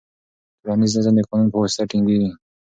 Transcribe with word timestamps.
ټولنیز 0.61 0.91
نظم 0.97 1.13
د 1.17 1.21
قانون 1.29 1.47
په 1.51 1.57
واسطه 1.61 1.83
ټینګیږي. 1.91 2.29